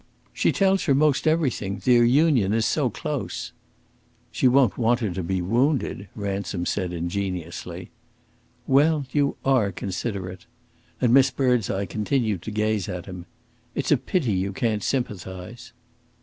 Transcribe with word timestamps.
"She 0.33 0.51
tells 0.51 0.85
her 0.85 0.95
most 0.95 1.27
everything. 1.27 1.79
Their 1.85 2.03
union 2.03 2.53
is 2.53 2.65
so 2.65 2.89
close." 2.89 3.51
"She 4.31 4.47
won't 4.47 4.75
want 4.75 5.01
her 5.01 5.11
to 5.11 5.21
be 5.21 5.43
wounded," 5.43 6.07
Ransom 6.15 6.65
said 6.65 6.91
ingeniously. 6.91 7.91
"Well, 8.65 9.05
you 9.11 9.37
are 9.45 9.71
considerate." 9.71 10.47
And 10.99 11.13
Miss 11.13 11.29
Birdseye 11.29 11.85
continued 11.85 12.41
to 12.41 12.49
gaze 12.49 12.89
at 12.89 13.05
him. 13.05 13.27
"It's 13.75 13.91
a 13.91 13.95
pity 13.97 14.33
you 14.33 14.53
can't 14.53 14.81
sympathise." 14.81 15.71